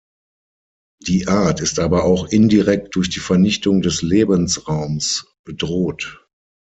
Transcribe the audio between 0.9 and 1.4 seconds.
Die